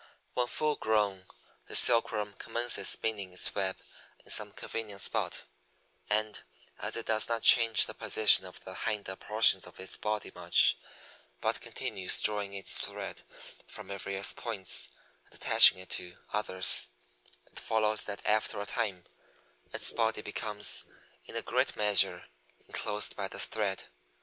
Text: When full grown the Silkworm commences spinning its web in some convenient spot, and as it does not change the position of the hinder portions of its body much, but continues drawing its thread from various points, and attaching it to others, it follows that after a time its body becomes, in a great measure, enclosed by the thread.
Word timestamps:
When 0.33 0.47
full 0.47 0.77
grown 0.77 1.27
the 1.67 1.75
Silkworm 1.75 2.33
commences 2.33 2.89
spinning 2.89 3.33
its 3.33 3.53
web 3.53 3.77
in 4.25 4.31
some 4.31 4.51
convenient 4.51 5.01
spot, 5.01 5.43
and 6.09 6.43
as 6.79 6.95
it 6.95 7.05
does 7.05 7.29
not 7.29 7.43
change 7.43 7.85
the 7.85 7.93
position 7.93 8.43
of 8.47 8.59
the 8.65 8.73
hinder 8.73 9.15
portions 9.15 9.67
of 9.67 9.79
its 9.79 9.97
body 9.97 10.31
much, 10.33 10.75
but 11.39 11.61
continues 11.61 12.19
drawing 12.19 12.55
its 12.55 12.79
thread 12.79 13.21
from 13.67 13.95
various 13.95 14.33
points, 14.33 14.89
and 15.27 15.35
attaching 15.35 15.77
it 15.77 15.91
to 15.91 16.17
others, 16.33 16.89
it 17.51 17.59
follows 17.59 18.05
that 18.05 18.25
after 18.25 18.59
a 18.59 18.65
time 18.65 19.03
its 19.71 19.91
body 19.91 20.23
becomes, 20.23 20.83
in 21.27 21.35
a 21.35 21.43
great 21.43 21.75
measure, 21.75 22.25
enclosed 22.67 23.15
by 23.15 23.27
the 23.27 23.37
thread. 23.39 23.83